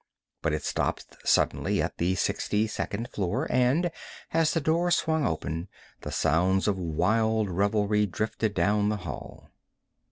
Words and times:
But 0.41 0.53
it 0.53 0.63
stopped 0.63 1.15
suddenly 1.23 1.79
at 1.79 1.99
the 1.99 2.15
62nd 2.15 3.11
floor, 3.11 3.45
and, 3.51 3.91
as 4.33 4.51
the 4.55 4.59
door 4.59 4.89
swung 4.89 5.27
open, 5.27 5.67
the 6.01 6.11
sounds 6.11 6.67
of 6.67 6.79
wild 6.79 7.51
revelry 7.51 8.07
drifted 8.07 8.55
down 8.55 8.89
the 8.89 8.97
hall. 9.05 9.51